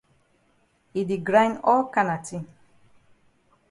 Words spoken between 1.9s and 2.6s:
kana tin.